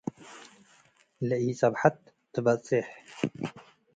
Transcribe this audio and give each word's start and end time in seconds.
ለኢጸብሐት 1.27 1.97
ትበዝሕ፣ 2.31 2.85